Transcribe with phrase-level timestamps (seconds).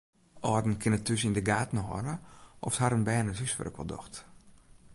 [0.49, 2.15] Alden kinne thús yn de gaten hâlde
[2.65, 4.15] oft harren bern it húswurk wol docht.